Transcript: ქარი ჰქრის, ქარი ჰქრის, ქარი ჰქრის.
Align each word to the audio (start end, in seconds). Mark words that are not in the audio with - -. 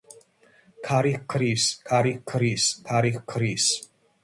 ქარი 0.87 1.11
ჰქრის, 1.19 1.63
ქარი 1.91 2.13
ჰქრის, 2.17 2.63
ქარი 2.89 3.11
ჰქრის. 3.21 3.65